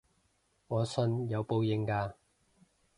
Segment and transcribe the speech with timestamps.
[0.67, 2.13] 我信有報應嘅